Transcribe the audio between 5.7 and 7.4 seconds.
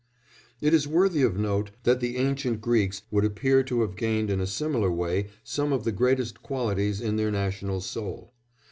of the greatest qualities in their